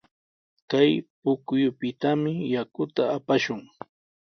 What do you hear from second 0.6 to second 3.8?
Kay pukyupitami yakuta apashun.